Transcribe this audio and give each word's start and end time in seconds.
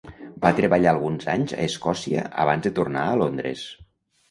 Va 0.45 0.51
treballar 0.59 0.89
alguns 0.93 1.27
anys 1.35 1.53
a 1.59 1.61
Escòcia 1.67 2.25
abans 2.47 2.69
de 2.71 2.73
tornar 2.81 3.07
a 3.13 3.21
Londres. 3.25 3.71